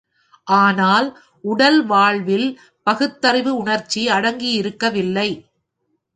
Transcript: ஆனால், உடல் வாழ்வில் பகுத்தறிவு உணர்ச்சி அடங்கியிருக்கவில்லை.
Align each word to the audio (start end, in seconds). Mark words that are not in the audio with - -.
ஆனால், 0.47 1.07
உடல் 1.43 1.85
வாழ்வில் 1.85 2.47
பகுத்தறிவு 2.87 3.53
உணர்ச்சி 3.55 4.07
அடங்கியிருக்கவில்லை. 4.07 5.29